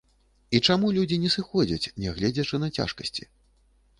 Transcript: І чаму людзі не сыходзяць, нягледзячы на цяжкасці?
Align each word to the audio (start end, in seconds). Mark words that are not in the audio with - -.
І 0.55 0.61
чаму 0.67 0.87
людзі 0.95 1.19
не 1.25 1.29
сыходзяць, 1.35 1.91
нягледзячы 2.05 2.61
на 2.63 2.71
цяжкасці? 2.79 3.29